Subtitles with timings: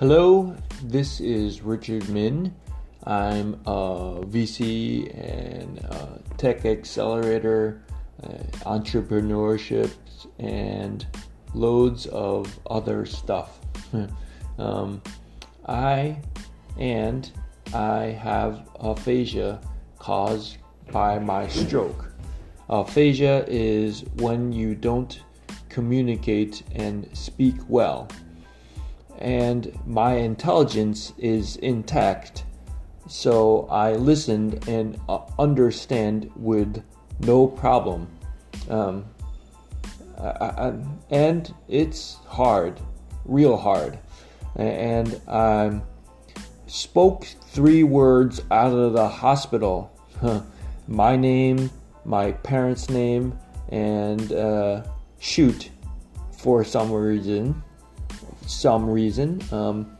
[0.00, 0.54] Hello,
[0.84, 2.54] this is Richard Min.
[3.02, 7.82] I'm a VC and a tech accelerator,
[8.22, 8.28] uh,
[8.64, 9.90] entrepreneurship,
[10.38, 11.04] and
[11.52, 13.58] loads of other stuff.
[14.58, 15.02] um,
[15.66, 16.18] I
[16.78, 17.28] and
[17.74, 19.60] I have aphasia
[19.98, 20.58] caused
[20.92, 22.12] by my stroke.
[22.70, 25.24] Aphasia is when you don't
[25.68, 28.08] communicate and speak well
[29.18, 32.44] and my intelligence is intact.
[33.08, 36.82] So I listened and uh, understand with
[37.20, 38.08] no problem.
[38.68, 39.04] Um,
[40.18, 40.74] I, I,
[41.10, 42.80] and it's hard,
[43.24, 43.98] real hard.
[44.56, 45.80] And I
[46.66, 49.92] spoke three words out of the hospital
[50.88, 51.70] my name,
[52.04, 53.38] my parents' name,
[53.68, 54.82] and uh,
[55.18, 55.70] shoot
[56.32, 57.62] for some reason
[58.48, 59.42] some reason.
[59.52, 59.96] Um,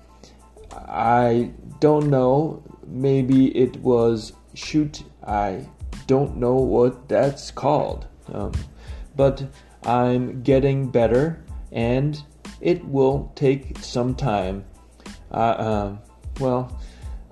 [0.73, 2.63] I don't know.
[2.87, 5.03] Maybe it was shoot.
[5.27, 5.67] I
[6.07, 8.07] don't know what that's called.
[8.33, 8.53] Um,
[9.15, 9.45] but
[9.85, 12.21] I'm getting better, and
[12.61, 14.65] it will take some time.
[15.31, 15.97] Uh, uh,
[16.41, 16.81] well,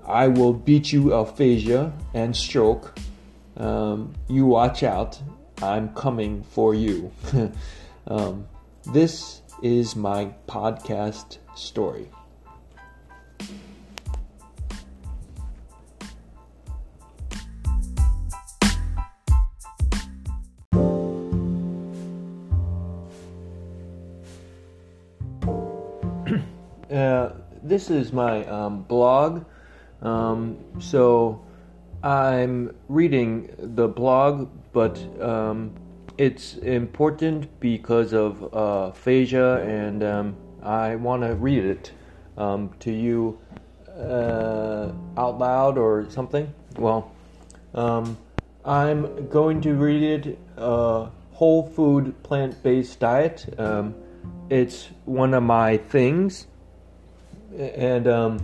[0.05, 2.97] I will beat you aphasia and stroke.
[3.57, 5.19] Um, you watch out.
[5.61, 7.11] I'm coming for you.
[8.07, 8.47] um,
[8.85, 12.09] this is my podcast story.
[26.91, 27.29] uh,
[27.63, 29.43] this is my um, blog.
[30.01, 31.43] Um, so
[32.03, 35.73] I'm reading the blog, but um,
[36.17, 41.91] it's important because of uh, aphasia, and um, I want to read it
[42.37, 43.39] um, to you
[43.97, 46.51] uh, out loud or something.
[46.77, 47.11] Well,
[47.73, 48.17] um,
[48.65, 53.53] I'm going to read it uh, whole food plant based diet.
[53.57, 53.95] Um,
[54.49, 56.47] it's one of my things,
[57.55, 58.39] and um,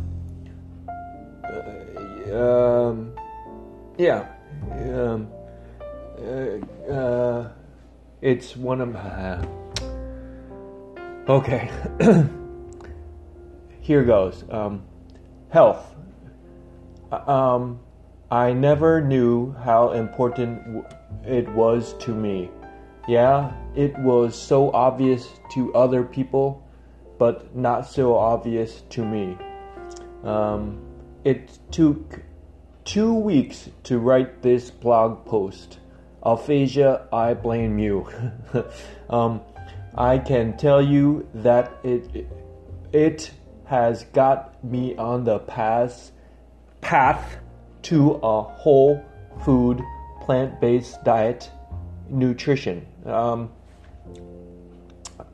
[1.44, 3.14] uh, um,
[3.98, 4.28] yeah.
[6.24, 7.50] Uh, uh,
[8.24, 9.46] it's one of my.
[11.28, 11.70] Okay.
[13.82, 14.46] Here goes.
[14.50, 14.84] Um,
[15.50, 15.94] health.
[17.12, 17.82] Um,
[18.32, 20.86] I never knew how important
[21.26, 22.50] it was to me.
[23.10, 26.66] Yeah, it was so obvious to other people,
[27.20, 29.38] but not so obvious to me.
[30.24, 30.80] Um,
[31.26, 32.22] it took
[32.86, 35.80] two weeks to write this blog post
[36.24, 38.08] aphasia, I blame you.
[39.10, 39.42] um,
[39.96, 42.28] I can tell you that it
[42.92, 43.32] it
[43.66, 46.12] has got me on the path
[46.82, 47.38] path
[47.84, 49.04] to a whole
[49.44, 49.82] food
[50.22, 51.50] plant based diet
[52.10, 52.86] nutrition.
[53.06, 53.52] Um,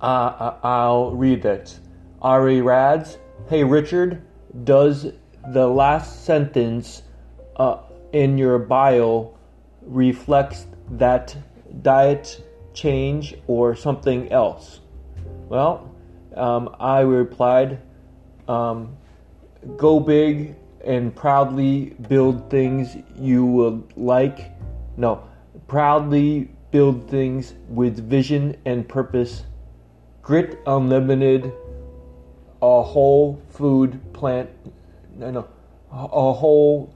[0.02, 1.80] uh, I'll read it.
[2.22, 3.18] Ari Rads,
[3.50, 4.22] hey Richard,
[4.64, 5.08] does
[5.54, 7.04] the last sentence
[7.56, 7.78] uh,
[8.12, 9.38] in your bio
[9.82, 11.36] reflects that
[11.82, 14.80] diet change or something else?
[15.48, 15.90] Well,
[16.36, 17.80] um, I replied,
[18.48, 18.98] um,
[19.78, 20.56] go big
[20.86, 24.52] and proudly build things you will like.
[24.98, 25.24] No,
[25.68, 29.44] proudly build things with vision and purpose.
[30.22, 31.52] Grit Unlimited,
[32.62, 34.50] a whole food plant,
[35.18, 35.48] no, no,
[35.92, 36.94] a whole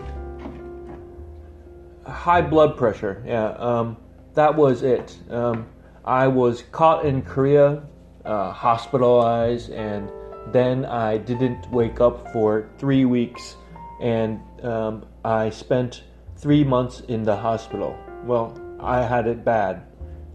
[2.06, 3.24] high blood pressure.
[3.26, 3.98] Yeah, um,
[4.36, 5.18] that was it.
[5.30, 5.68] Um,
[6.04, 7.82] I was caught in Korea,
[8.24, 10.12] uh, hospitalized, and
[10.52, 13.56] then I didn't wake up for three weeks,
[14.00, 16.04] and um, I spent
[16.38, 17.98] three months in the hospital.
[18.24, 19.84] Well, I had it bad.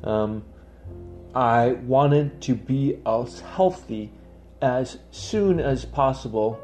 [0.02, 0.42] Um,
[1.34, 4.10] I wanted to be as healthy
[4.60, 6.60] as soon as possible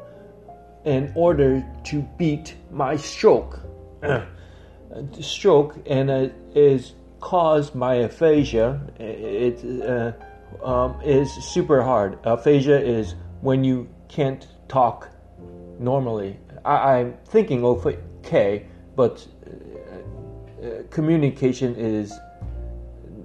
[0.85, 3.59] in order to beat my stroke.
[5.19, 8.79] stroke and it is caused by aphasia.
[8.99, 12.19] It uh, um, is super hard.
[12.25, 15.09] Aphasia is when you can't talk
[15.79, 16.39] normally.
[16.65, 18.65] I, am thinking okay,
[18.95, 22.13] but uh, uh, communication is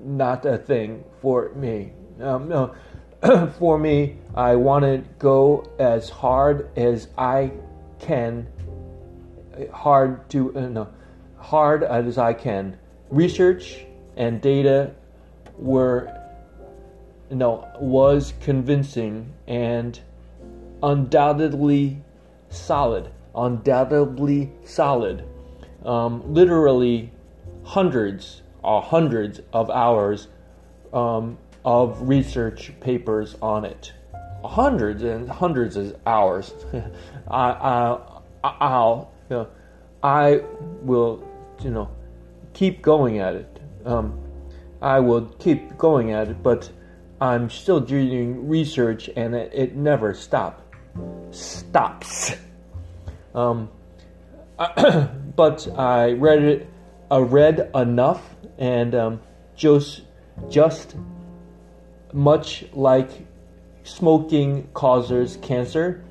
[0.03, 1.93] not a thing for me.
[2.21, 2.75] Um, no,
[3.59, 7.53] for me, I want to go as hard as I
[8.01, 8.47] can,
[9.73, 10.89] hard to uh, no,
[11.39, 12.79] hard as I can.
[13.11, 13.85] Research
[14.17, 14.93] and data
[15.57, 16.13] were
[17.31, 19.99] no was convincing and
[20.83, 22.03] undoubtedly
[22.51, 25.25] solid, undoubtedly solid.
[25.85, 27.11] Um, literally
[27.65, 30.29] hundreds or hundreds of hours
[30.93, 33.93] um, of research papers on it.
[34.45, 36.53] Hundreds and hundreds of hours.
[37.31, 37.99] I, I,
[38.45, 39.49] I'll, you know,
[40.03, 40.43] I
[40.83, 41.27] will,
[41.63, 41.89] you know,
[42.53, 43.61] keep going at it.
[43.85, 44.19] Um,
[44.81, 46.69] I will keep going at it, but
[47.21, 50.75] I'm still doing research, and it, it never stop
[51.31, 52.35] stops.
[53.35, 53.71] Um,
[55.37, 56.69] but I read it,
[57.19, 58.23] read enough,
[58.59, 59.21] and um,
[59.57, 60.03] just
[60.49, 60.97] just
[62.13, 63.11] much like
[63.85, 66.05] smoking causes cancer.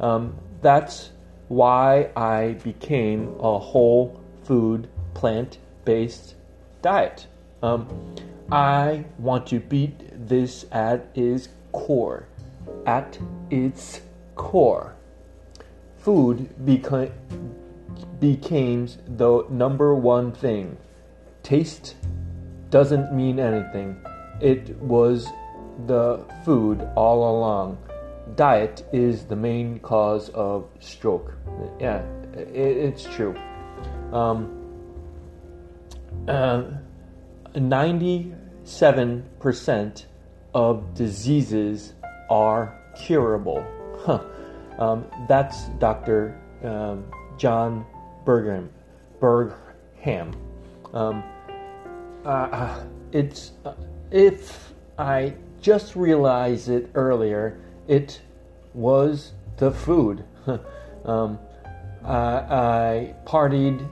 [0.00, 1.10] Um, that's
[1.48, 6.34] why I became a whole food, plant based
[6.82, 7.26] diet.
[7.62, 7.88] Um,
[8.50, 12.26] I want to beat this at its core.
[12.86, 13.18] At
[13.50, 14.00] its
[14.34, 14.94] core.
[15.98, 17.12] Food beca-
[18.20, 20.78] became the number one thing.
[21.42, 21.96] Taste
[22.70, 23.96] doesn't mean anything.
[24.40, 25.28] It was
[25.86, 27.76] the food all along.
[28.36, 31.34] Diet is the main cause of stroke.
[31.78, 32.02] Yeah,
[32.32, 33.36] it, it's true.
[34.12, 34.62] Um,
[36.26, 36.62] uh,
[37.54, 40.04] 97%
[40.54, 41.92] of diseases
[42.30, 43.62] are curable.
[44.00, 44.22] Huh.
[44.78, 46.40] Um, that's Dr.
[46.62, 47.04] Um,
[47.38, 47.86] John
[48.24, 48.70] Bergham.
[49.20, 50.34] Bergham.
[50.92, 51.22] Um,
[52.24, 53.74] uh, uh it's uh,
[54.10, 58.20] if I just realized it earlier, it
[58.74, 60.24] was the food.
[61.04, 61.38] um,
[62.04, 63.88] I partied.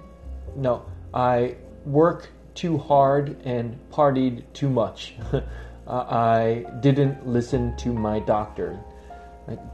[0.56, 0.84] No,
[1.14, 1.56] I
[1.86, 5.14] worked too hard and partied too much.
[5.86, 8.78] I didn't listen to my doctor.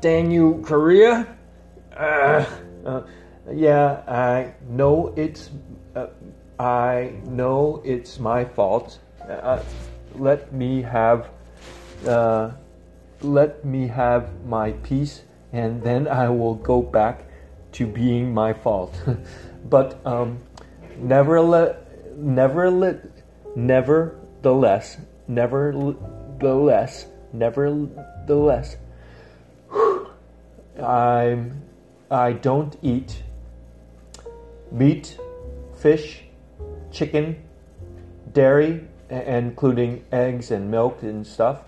[0.00, 1.26] Dang you, Korea!
[3.52, 5.50] Yeah, I know it's.
[5.94, 6.08] Uh,
[6.58, 8.98] I know it's my fault.
[9.28, 9.62] Uh,
[10.14, 11.30] let me have.
[12.06, 12.52] Uh,
[13.22, 15.22] let me have my peace,
[15.52, 17.24] and then I will go back
[17.72, 18.94] to being my fault.
[19.68, 20.38] but um,
[20.98, 23.04] never let, never let,
[23.56, 28.76] nevertheless, nevertheless, nevertheless
[30.82, 31.62] I'm
[32.10, 33.22] I don't eat
[34.70, 35.18] meat,
[35.76, 36.22] fish,
[36.90, 37.42] chicken,
[38.32, 41.62] dairy, including eggs and milk and stuff,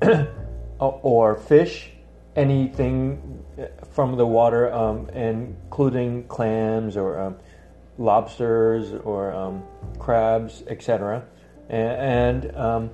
[0.78, 1.90] or fish,
[2.34, 3.42] anything
[3.90, 7.36] from the water, um, including clams or um,
[7.98, 9.62] lobsters or um,
[9.98, 11.24] crabs, etc.
[11.68, 12.90] And, and um,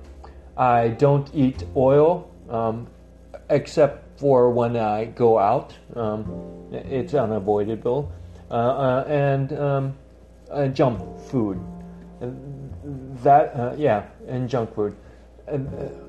[0.57, 2.87] I don't eat oil um,
[3.49, 5.73] except for when I go out.
[5.95, 8.11] Um, it's unavoidable.
[8.49, 9.93] Uh, uh, and um,
[10.73, 11.59] junk food.
[13.23, 14.95] That, uh, yeah, and junk food.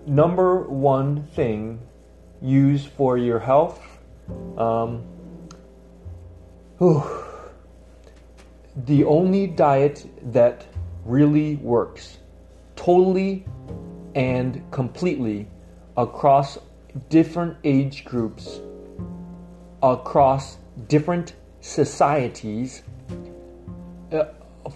[0.06, 1.80] Number one thing
[2.42, 3.80] used for your health.
[4.56, 5.04] Um,
[8.76, 10.66] the only diet that
[11.04, 12.18] really works
[12.76, 13.44] totally
[14.14, 15.46] and completely
[15.96, 16.58] across
[17.08, 18.60] different age groups
[19.82, 20.56] across
[20.88, 21.34] different
[21.64, 22.83] societies
[24.12, 24.25] uh,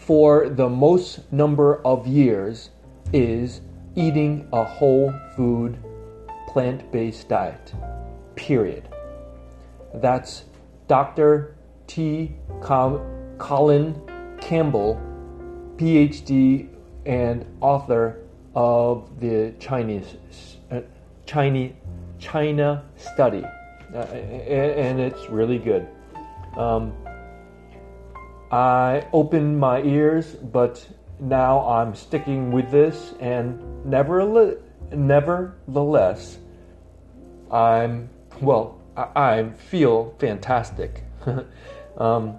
[0.01, 2.71] for the most number of years
[3.13, 3.61] is
[3.95, 5.77] eating a whole food
[6.49, 7.75] plant based diet.
[8.37, 8.89] Period.
[9.97, 10.45] That's
[10.87, 11.55] Dr.
[11.87, 12.33] T.
[12.63, 13.95] Colin
[14.41, 14.99] Campbell
[15.77, 16.69] PhD
[17.05, 18.23] and author
[18.55, 20.17] of the Chinese
[20.71, 20.81] uh,
[21.27, 21.73] Chinese
[22.19, 23.45] China study,
[23.95, 25.87] uh, and it's really good.
[26.59, 26.93] Um,
[28.51, 30.85] I opened my ears, but
[31.21, 36.39] now I'm sticking with this, and nevertheless,
[37.51, 38.09] I'm
[38.41, 38.81] well.
[38.97, 41.05] I, I feel fantastic.
[41.97, 42.31] um,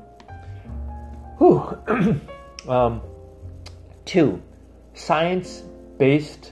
[1.37, 1.77] whew.
[2.67, 3.01] um,
[4.05, 4.41] two,
[4.95, 6.51] science-based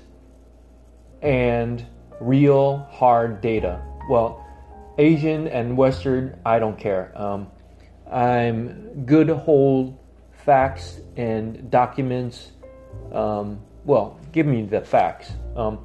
[1.21, 1.86] and
[2.21, 3.81] real hard data.
[4.09, 4.45] Well,
[4.97, 7.12] Asian and Western, I don't care.
[7.15, 7.47] Um,
[8.12, 10.00] I'm good whole
[10.46, 12.52] facts and documents.
[13.12, 15.32] Um, well, give me the facts.
[15.56, 15.80] Um,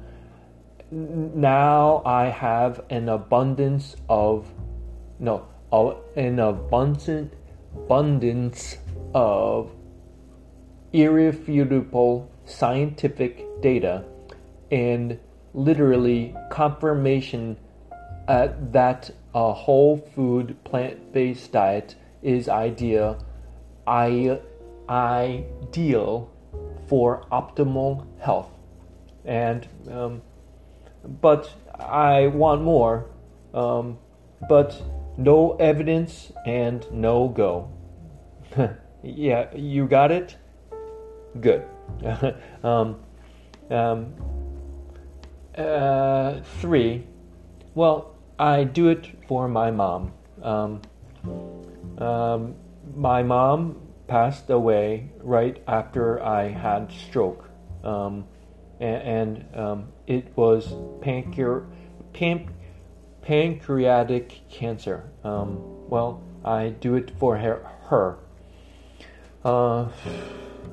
[0.91, 4.47] now I have an abundance of
[5.19, 5.45] no,
[6.15, 7.33] an abundant
[7.75, 8.77] abundance
[9.13, 9.71] of
[10.91, 14.03] irrefutable scientific data
[14.71, 15.19] and
[15.53, 17.57] literally confirmation
[18.27, 23.23] uh, that a whole food plant based diet is ideal,
[23.85, 24.39] I,
[24.89, 26.31] ideal
[26.87, 28.49] for optimal health.
[29.25, 30.21] And, um,
[31.21, 33.05] but I want more,
[33.53, 33.97] um,
[34.47, 34.81] but
[35.17, 37.69] no evidence and no go.
[39.03, 40.37] yeah, you got it?
[41.39, 41.65] Good.
[42.63, 42.99] um,
[43.69, 44.13] um,
[45.57, 47.05] uh, three.
[47.75, 50.13] Well, I do it for my mom.
[51.97, 52.55] Um,
[52.95, 57.49] my mom passed away right after I had stroke,
[57.83, 58.25] um,
[58.79, 60.67] and, and um, it was
[61.01, 61.65] pancre-
[62.13, 62.49] pan-
[63.21, 65.09] pancreatic cancer.
[65.23, 67.65] Um, well, I do it for her.
[67.89, 68.17] her.
[69.43, 69.87] Uh,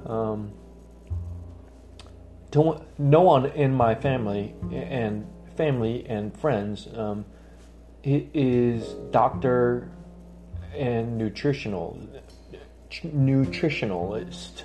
[0.07, 0.53] um,
[2.99, 5.27] no one in my family and
[5.57, 7.25] family and friends um,
[8.03, 9.91] is doctor
[10.75, 11.99] and nutritional
[12.91, 14.65] nutritionalist.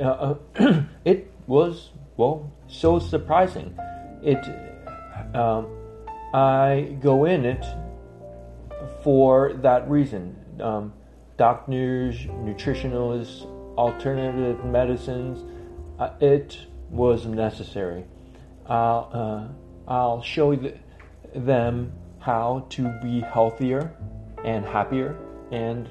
[0.00, 0.34] Uh,
[1.04, 3.76] it was well so surprising.
[4.22, 4.38] It
[5.34, 5.66] um,
[6.32, 7.64] I go in it
[9.02, 10.36] for that reason.
[10.60, 10.92] Um,
[11.36, 13.44] doctors, nutritionalists,
[13.76, 15.44] alternative medicines.
[15.98, 16.58] Uh, it
[16.90, 18.04] was necessary.
[18.66, 20.56] I'll, uh, I'll show
[21.34, 23.92] them how to be healthier
[24.44, 25.16] and happier
[25.50, 25.88] and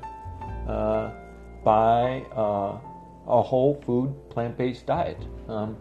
[0.68, 1.12] uh,
[1.64, 2.78] buy uh,
[3.28, 5.18] a whole food plant based diet.
[5.48, 5.78] Um,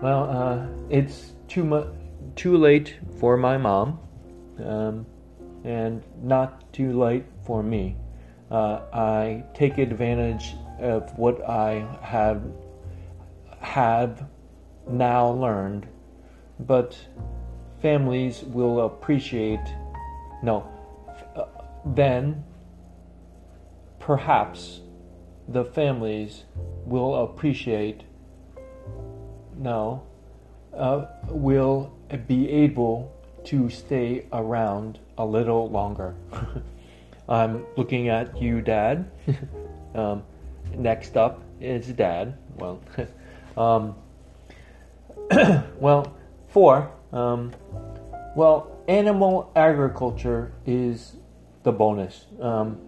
[0.00, 1.86] well, uh, it's too much,
[2.34, 4.00] too late for my mom,
[4.64, 5.06] um,
[5.64, 7.96] and not too late for me.
[8.50, 12.42] Uh, I take advantage of what I have
[13.60, 14.26] have
[14.88, 15.86] now learned,
[16.60, 16.98] but
[17.80, 19.64] families will appreciate.
[20.42, 20.68] No,
[21.36, 21.44] uh,
[21.86, 22.42] then
[24.02, 24.80] perhaps
[25.48, 26.44] the families
[26.84, 28.02] will appreciate.
[29.56, 30.02] No,
[30.76, 31.92] uh, will
[32.26, 33.12] be able
[33.44, 36.14] to stay around a little longer.
[37.28, 39.10] I'm looking at you, Dad.
[39.94, 40.22] um,
[40.74, 42.36] next up is Dad.
[42.56, 42.80] Well,
[43.56, 43.94] um,
[45.78, 46.12] well,
[46.48, 46.90] four.
[47.12, 47.52] Um,
[48.34, 51.16] well, animal agriculture is
[51.62, 52.26] the bonus.
[52.40, 52.80] Um,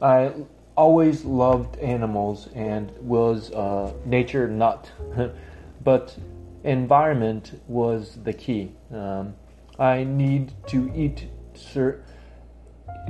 [0.00, 0.32] I
[0.80, 4.90] always loved animals and was a nature nut,
[5.84, 6.16] but
[6.64, 8.72] environment was the key.
[8.90, 9.34] Um,
[9.78, 11.28] I need to eat.
[11.52, 12.02] Sur-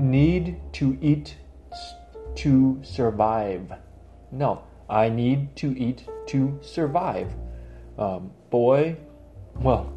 [0.01, 1.37] need to eat
[2.43, 3.73] to survive.
[4.33, 7.29] No, I need to eat to survive.
[7.97, 8.97] Um, boy,
[9.55, 9.93] well,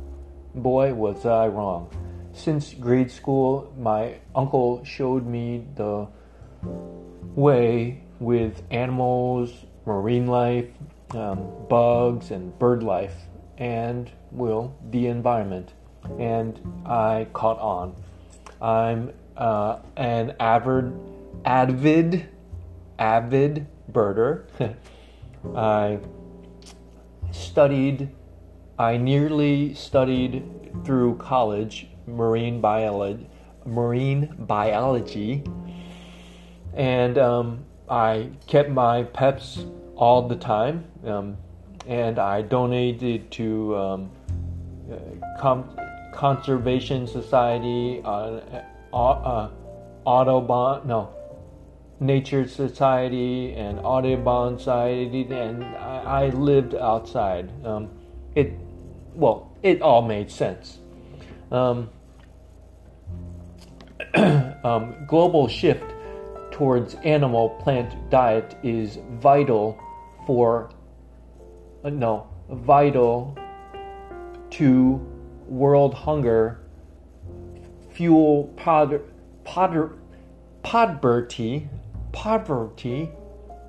[0.54, 1.90] boy, was I wrong.
[2.34, 6.08] Since grade school, my uncle showed me the
[7.36, 10.68] way with animals, marine life,
[11.12, 13.16] um, bugs, and bird life,
[13.58, 15.74] and, well, the environment.
[16.20, 17.96] And I caught on.
[18.62, 20.94] I'm uh, an avid,
[21.46, 22.30] avid,
[23.00, 24.46] avid birder.
[25.56, 26.00] I
[27.32, 28.10] studied,
[28.78, 30.44] I nearly studied
[30.86, 33.28] through college marine biology,
[33.66, 35.44] marine biology,
[36.76, 39.64] and um, I kept my pets
[39.96, 41.38] all the time, um,
[41.88, 44.12] and I donated to um,
[44.92, 44.96] uh,
[45.40, 45.78] com-
[46.14, 48.40] conservation society, uh,
[48.92, 49.50] uh, uh
[50.06, 51.14] Autobahn, no,
[52.00, 57.50] Nature Society and Audubon Society, and I, I lived outside.
[57.66, 57.90] Um,
[58.36, 58.52] it,
[59.14, 60.80] well, it all made sense.
[61.52, 61.90] Um,
[64.16, 65.93] um, global shift
[66.54, 69.76] towards animal plant diet is vital
[70.28, 70.70] for
[71.84, 73.36] uh, no vital
[74.52, 75.02] to
[75.48, 76.60] world hunger
[77.92, 79.02] fuel pod,
[79.44, 79.88] poverty
[82.12, 83.10] poverty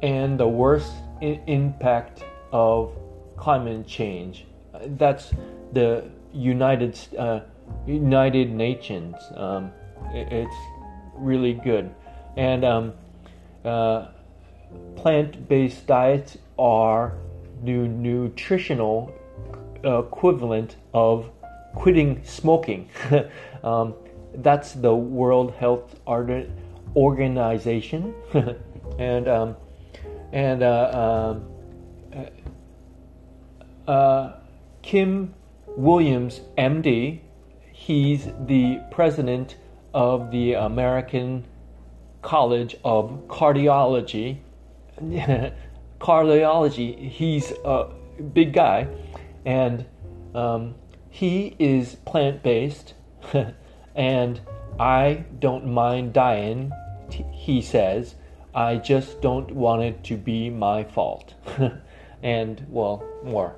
[0.03, 2.23] and the worst I- impact
[2.53, 2.95] of
[3.39, 4.45] climate change.
[4.99, 5.33] That's
[5.73, 7.41] the united uh,
[7.87, 9.17] united nations.
[9.35, 9.73] Um,
[10.13, 10.57] it, it's
[11.17, 11.91] really good
[12.37, 12.93] and um,
[13.65, 14.09] uh,
[14.97, 17.15] plant-based diets are
[17.63, 19.13] the nutritional
[19.83, 21.31] equivalent of
[21.75, 22.89] quitting smoking.
[23.65, 23.95] um,
[24.37, 26.01] that's the World Health
[26.97, 28.15] Organization,
[28.99, 29.57] and um,
[30.33, 32.27] and uh, um,
[33.87, 34.33] uh,
[34.83, 35.35] Kim
[35.77, 37.21] Williams, MD.
[37.73, 39.57] He's the president
[39.93, 41.45] of the American
[42.25, 44.39] College of Cardiology.
[46.01, 47.11] Cardiology.
[47.11, 47.91] He's a
[48.33, 48.89] big guy,
[49.45, 49.85] and
[50.35, 50.75] um,
[51.11, 52.95] he is plant based,
[53.95, 54.41] and
[54.81, 56.73] I don't mind dying.
[57.31, 58.17] He says,
[58.55, 61.35] I just don't want it to be my fault,
[62.23, 63.55] and well, more,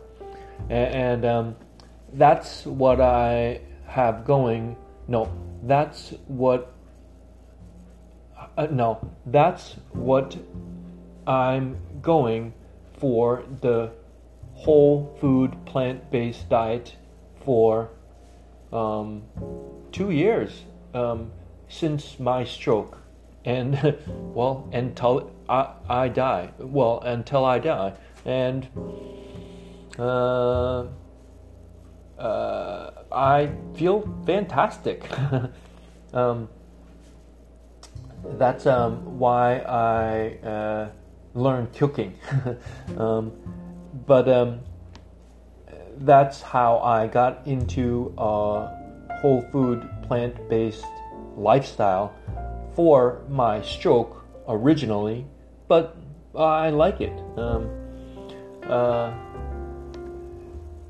[0.69, 1.57] and, um,
[2.15, 4.77] that's what I have going.
[5.07, 5.31] No,
[5.63, 6.76] that's what
[8.57, 10.37] uh, no, that's what
[11.27, 12.55] I'm going
[12.99, 13.91] for the
[14.55, 16.97] whole food plant based diet
[17.45, 17.91] for
[18.73, 19.23] um,
[19.93, 21.31] two years um,
[21.69, 22.99] since my stroke.
[23.45, 23.97] And
[24.35, 26.51] well, until I, I die.
[26.59, 27.93] Well, until I die.
[28.25, 28.67] And
[29.99, 30.87] uh,
[32.19, 35.09] uh, I feel fantastic.
[36.13, 36.49] um,
[38.33, 40.91] that's um, why I uh,
[41.35, 42.19] learned cooking.
[42.99, 43.33] um,
[44.07, 44.61] but um,
[45.99, 48.69] that's how I got into a
[49.21, 50.85] whole food, plant based
[51.37, 52.15] lifestyle
[52.75, 55.27] for my stroke originally,
[55.69, 55.97] but
[56.35, 57.19] I like it.
[57.39, 57.71] Um,
[58.69, 59.15] uh,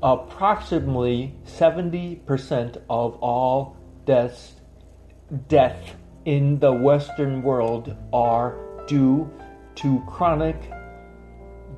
[0.03, 4.53] approximately 70% of all deaths,
[5.47, 5.95] death
[6.27, 9.31] in the Western world are due
[9.75, 10.69] to chronic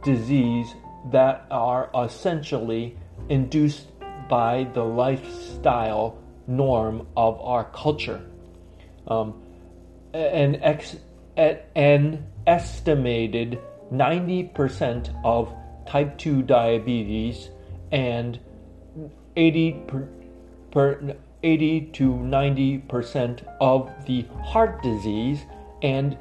[0.03, 0.73] disease
[1.11, 2.97] that are essentially
[3.29, 3.85] induced
[4.27, 8.21] by the lifestyle norm of our culture.
[9.07, 9.39] Um,
[10.13, 10.95] an, ex,
[11.37, 13.59] an estimated
[13.93, 15.53] 90% of
[15.87, 17.49] type 2 diabetes
[17.91, 18.39] and
[19.35, 20.09] 80 per,
[20.71, 25.45] per, 80 to 90% of the heart disease
[25.81, 26.17] and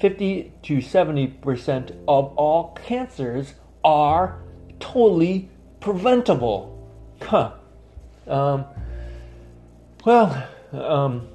[0.00, 4.40] 50 to 70% of all cancers are
[4.80, 5.48] totally
[5.80, 6.74] preventable.
[7.20, 7.52] Huh.
[8.26, 8.64] Um,
[10.04, 11.28] well, um,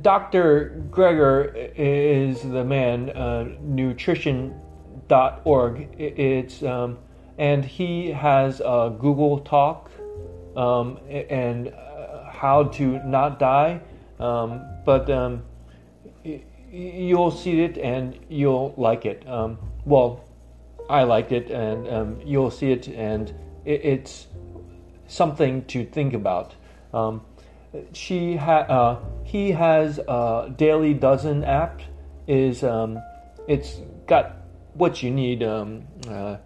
[0.00, 0.82] Dr.
[0.90, 5.88] Greger is the man, uh, nutrition.org.
[5.98, 6.98] It's, um,
[7.38, 9.90] and he has a Google Talk
[10.56, 13.80] um, and uh, how to not die.
[14.18, 15.42] Um, but um,
[16.70, 19.28] you'll see it and you'll like it.
[19.28, 20.24] Um, well,
[20.88, 23.28] I liked it, and um, you'll see it, and
[23.64, 24.28] it, it's
[25.08, 26.54] something to think about.
[26.94, 27.22] Um,
[27.92, 31.82] she ha- uh, he has a daily dozen app.
[32.28, 32.64] Is
[33.48, 34.36] it's got
[34.74, 35.42] what you need.
[35.42, 35.66] Uh,
[36.08, 36.38] uh,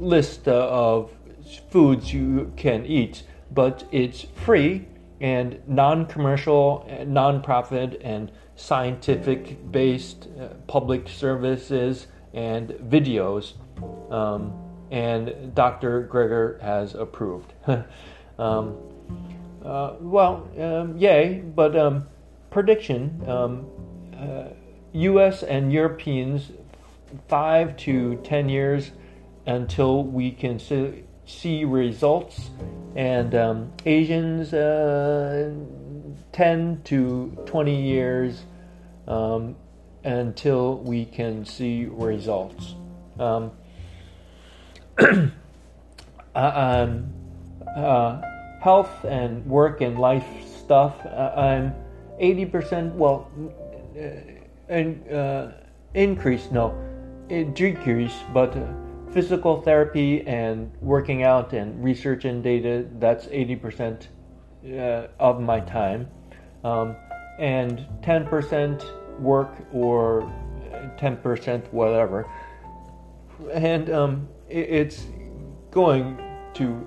[0.00, 1.12] list of
[1.56, 4.86] foods you can eat, but it's free
[5.20, 13.52] and non-commercial, non-profit, and scientific based uh, public services and videos.
[14.10, 14.52] Um,
[14.90, 16.08] and Dr.
[16.10, 17.52] Greger has approved.
[18.38, 18.76] um,
[19.64, 22.08] uh, well, um, yay, but um,
[22.50, 23.20] prediction
[24.92, 26.50] US um, uh, and Europeans,
[27.28, 28.92] five to ten years
[29.46, 30.58] until we can
[31.30, 32.50] see, results,
[32.96, 35.52] and um, Asians, uh,
[36.32, 38.42] 10 to 20 years
[39.06, 39.56] um,
[40.04, 42.74] until we can see results.
[43.18, 43.52] Um,
[44.98, 45.30] uh,
[46.34, 47.12] um,
[47.76, 48.20] uh,
[48.60, 50.94] health and work and life stuff.
[51.04, 51.70] Uh,
[52.20, 53.30] 80%, well,
[54.68, 55.48] and uh,
[55.94, 56.74] increase, no,
[57.28, 58.66] decrease, but uh,
[59.12, 64.06] physical therapy and working out and research and data, that's 80%
[64.64, 66.08] uh, of my time.
[66.64, 66.96] Um,
[67.38, 70.30] and 10% work or
[70.98, 72.28] 10% whatever.
[73.52, 75.06] And um, it, it's
[75.70, 76.20] going
[76.54, 76.86] to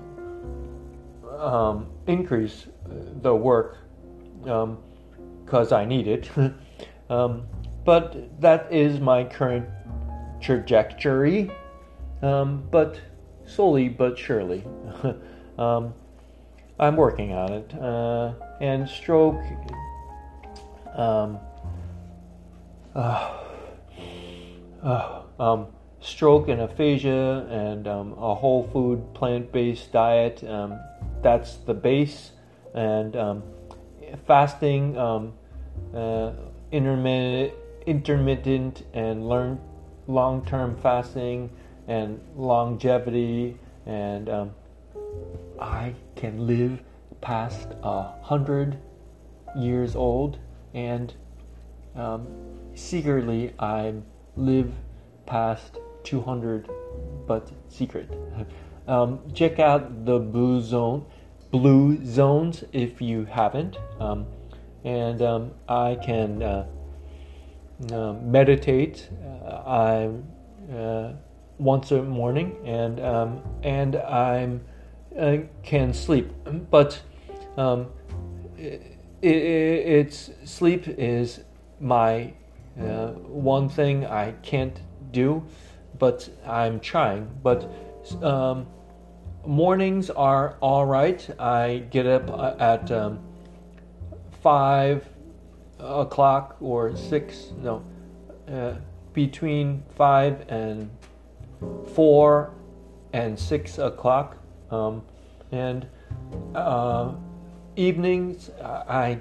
[1.38, 2.66] um, increase
[3.22, 3.78] the work
[4.40, 6.30] because um, I need it.
[7.10, 7.46] Um,
[7.84, 9.68] but that is my current
[10.40, 11.50] trajectory.
[12.24, 12.98] Um, but
[13.44, 14.64] slowly but surely,
[15.58, 15.92] um,
[16.80, 17.74] I'm working on it.
[17.74, 18.32] Uh,
[18.62, 19.42] and stroke,
[20.94, 21.38] um,
[22.94, 23.40] uh,
[24.82, 25.66] uh, um,
[26.00, 30.42] stroke and aphasia, and um, a whole food plant based diet.
[30.48, 30.80] Um,
[31.20, 32.32] that's the base,
[32.72, 33.42] and
[34.26, 36.32] fasting, uh,
[36.72, 37.52] intermittent,
[37.84, 39.60] intermittent and learn
[40.06, 41.50] long term fasting
[41.88, 44.50] and longevity, and um,
[45.60, 46.80] I can live
[47.20, 48.78] past a hundred
[49.56, 50.38] years old,
[50.74, 51.12] and
[51.94, 52.26] um,
[52.74, 53.94] secretly I
[54.36, 54.72] live
[55.26, 56.68] past 200,
[57.26, 58.10] but secret.
[58.86, 61.06] Um, check out the blue zone,
[61.50, 64.26] blue zones if you haven't, um,
[64.84, 66.66] and um, I can uh,
[67.90, 69.08] uh, meditate.
[69.24, 70.26] Uh, I'm
[70.70, 71.12] uh,
[71.58, 74.58] once a morning, and um, and I
[75.18, 76.32] uh, can sleep.
[76.70, 77.00] But
[77.56, 77.86] um,
[78.56, 78.82] it,
[79.22, 81.40] it, it's sleep is
[81.80, 82.32] my
[82.80, 84.78] uh, one thing I can't
[85.12, 85.44] do,
[85.98, 87.30] but I'm trying.
[87.42, 87.70] But
[88.22, 88.66] um,
[89.46, 91.28] mornings are all right.
[91.38, 93.20] I get up at um,
[94.42, 95.06] five
[95.78, 97.52] o'clock or six.
[97.62, 97.84] No.
[98.48, 98.74] Uh,
[99.14, 100.90] between five and
[101.94, 102.52] four
[103.12, 104.36] and six o'clock.
[104.70, 105.02] Um,
[105.52, 105.86] and
[106.54, 107.12] uh,
[107.76, 109.18] evenings, I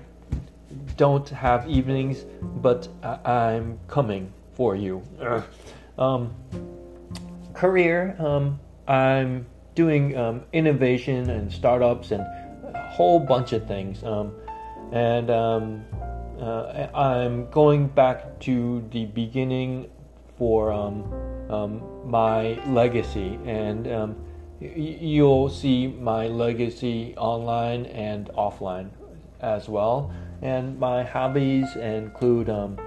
[0.98, 5.04] don't have evenings, but I'm coming for you.
[5.98, 6.34] Um,
[7.54, 14.04] career, um, I'm doing um, innovation and startups and a whole bunch of things.
[14.04, 14.34] Um,
[14.92, 15.86] and um,
[16.40, 19.90] uh, I'm going back to the beginning
[20.38, 20.72] for
[21.54, 24.16] um, um, my legacy, and um,
[24.60, 28.90] you'll see my legacy online and offline
[29.42, 30.12] as well.
[30.42, 32.78] And my hobbies include um,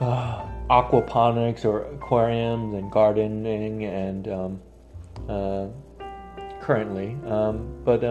[0.00, 4.60] uh, aquaponics or aquariums and gardening, and um,
[5.28, 5.66] uh,
[6.60, 8.02] currently, um, but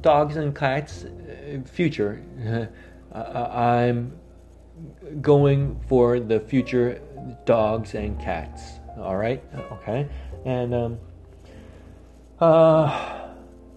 [0.00, 2.22] dogs and cats, uh, future.
[3.14, 4.18] I'm
[5.20, 7.00] going for the future
[7.44, 8.62] dogs and cats.
[8.98, 9.42] All right,
[9.72, 10.08] okay,
[10.44, 10.98] and um,
[12.40, 13.28] uh,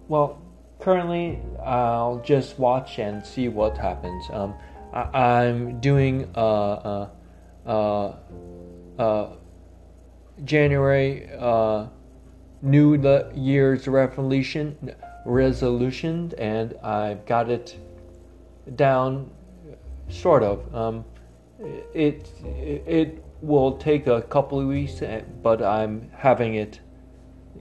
[0.07, 0.41] well,
[0.79, 4.25] currently I'll just watch and see what happens.
[4.31, 4.53] Um,
[4.93, 7.09] I, am doing uh, uh,
[7.65, 8.15] uh,
[8.97, 9.29] uh,
[10.43, 11.87] January uh,
[12.61, 12.95] New
[13.35, 17.77] Year's resolution resolution, and I've got it
[18.75, 19.29] down,
[20.09, 20.73] sort of.
[20.75, 21.05] Um,
[21.93, 26.79] it, it will take a couple of weeks, eh, but I'm having it.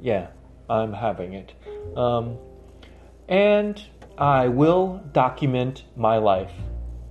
[0.01, 0.29] Yeah,
[0.69, 1.53] I'm having it.
[1.97, 2.37] Um,
[3.29, 3.83] and
[4.19, 6.53] I will document my life,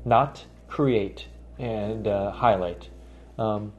[0.06, 2.90] not create and uh, highlight.
[3.38, 3.74] Um,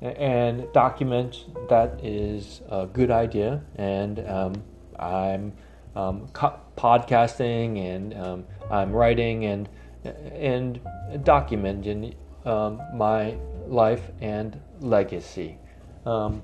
[0.00, 4.62] and document that is a good idea, and um,
[4.98, 5.52] I'm
[5.94, 9.68] um, co- podcasting and um, I'm writing and
[10.04, 10.80] and
[11.24, 13.36] documenting um, my
[13.66, 15.58] life and legacy.
[16.04, 16.42] Um,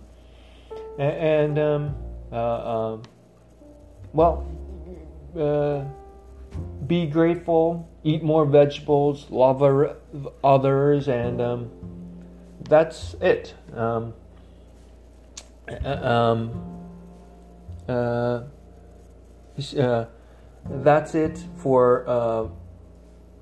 [0.98, 1.96] and um,
[2.32, 3.02] uh, um,
[4.12, 4.46] well,
[5.38, 5.84] uh,
[6.86, 9.62] be grateful, eat more vegetables, love
[10.42, 11.70] others, and um,
[12.68, 13.54] that's it.
[13.74, 14.14] Um,
[15.68, 16.32] uh,
[17.88, 18.42] uh,
[19.78, 20.06] uh,
[20.70, 22.46] that's it for uh,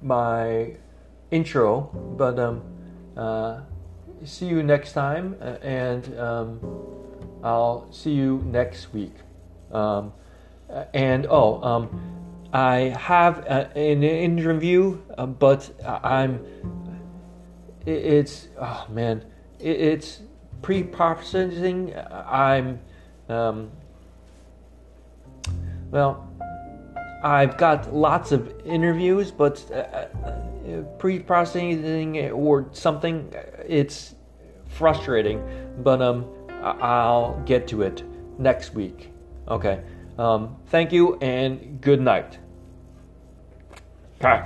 [0.03, 0.77] my
[1.31, 1.91] intro.
[2.17, 2.63] But um,
[3.17, 3.61] uh,
[4.25, 6.61] see you next time, uh, and um,
[7.43, 9.15] I'll see you next week.
[9.73, 10.13] Um,
[10.93, 16.45] and oh, um, I have a, an interview, uh, but I'm.
[17.85, 19.25] It's oh man,
[19.61, 20.21] it's
[20.63, 21.95] pre-processing.
[21.97, 22.81] I'm.
[23.29, 23.71] Um,
[25.91, 26.26] well,
[27.23, 33.33] I've got lots of interviews, but uh, uh, pre-processing or something,
[33.67, 34.15] it's
[34.69, 35.43] frustrating.
[35.79, 36.27] But um,
[36.63, 38.03] I'll get to it
[38.39, 39.11] next week.
[39.49, 39.81] Okay.
[40.19, 42.39] Um, thank you and good night.
[44.21, 44.45] Okay.